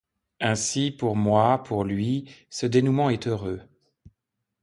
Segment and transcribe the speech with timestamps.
[0.39, 3.61] Ainsi, pour moi, pour lui, ce dénouement est heureux.